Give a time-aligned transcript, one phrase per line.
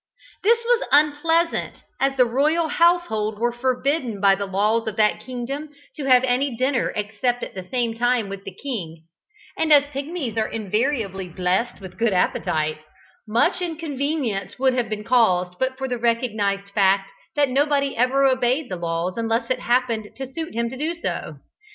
[0.41, 5.69] This was unpleasant, as the royal household were forbidden by the laws of that kingdom
[5.95, 9.03] to have any dinner except at the same time with the king,
[9.55, 12.79] and as pigmies are invariably blessed with good appetites,
[13.27, 18.69] much inconvenience would have been caused but for the recognised fact that nobody ever obeyed
[18.69, 21.35] the laws unless it happened to suit him to do so.